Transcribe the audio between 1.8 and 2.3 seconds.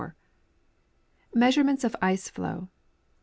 of Ice